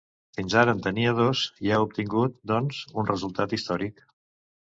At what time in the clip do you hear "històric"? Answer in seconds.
3.59-4.05